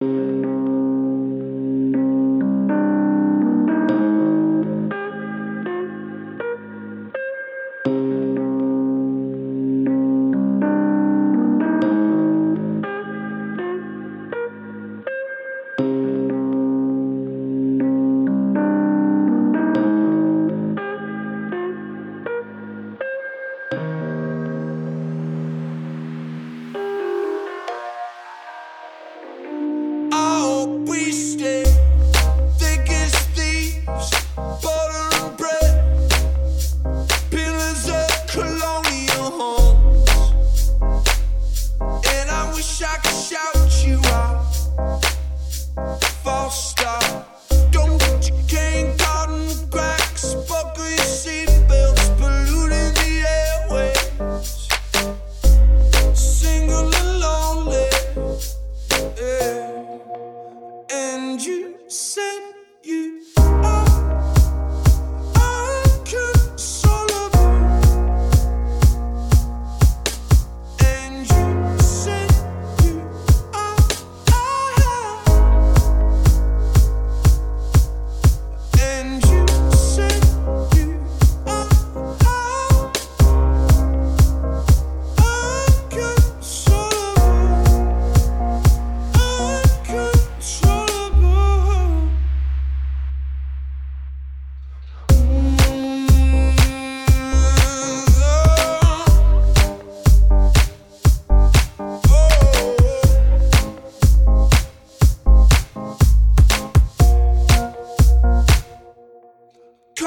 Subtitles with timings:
[0.00, 0.30] thank mm -hmm.
[0.30, 0.35] you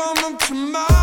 [0.02, 0.99] I said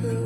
[0.00, 0.21] prove